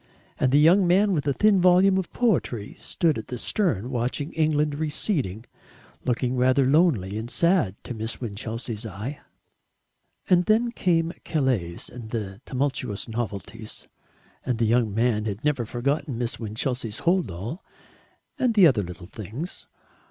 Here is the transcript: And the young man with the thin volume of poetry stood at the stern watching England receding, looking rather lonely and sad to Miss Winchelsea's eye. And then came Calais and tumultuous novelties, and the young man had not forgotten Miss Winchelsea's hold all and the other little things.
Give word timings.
And 0.39 0.51
the 0.51 0.57
young 0.57 0.87
man 0.87 1.13
with 1.13 1.25
the 1.25 1.33
thin 1.33 1.61
volume 1.61 1.95
of 1.99 2.11
poetry 2.11 2.73
stood 2.73 3.19
at 3.19 3.27
the 3.27 3.37
stern 3.37 3.91
watching 3.91 4.33
England 4.33 4.73
receding, 4.79 5.45
looking 6.05 6.35
rather 6.35 6.65
lonely 6.65 7.19
and 7.19 7.29
sad 7.29 7.75
to 7.83 7.93
Miss 7.93 8.19
Winchelsea's 8.19 8.83
eye. 8.83 9.19
And 10.27 10.45
then 10.45 10.71
came 10.71 11.13
Calais 11.23 11.77
and 11.93 12.39
tumultuous 12.47 13.07
novelties, 13.07 13.87
and 14.43 14.57
the 14.57 14.65
young 14.65 14.91
man 14.91 15.25
had 15.25 15.45
not 15.45 15.57
forgotten 15.67 16.17
Miss 16.17 16.39
Winchelsea's 16.39 16.97
hold 17.05 17.29
all 17.29 17.63
and 18.39 18.55
the 18.55 18.65
other 18.65 18.81
little 18.81 19.05
things. 19.05 19.67